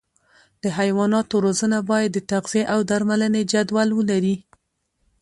[0.63, 4.35] د حیواناتو روزنه باید د تغذیې او درملنې جدول ولري.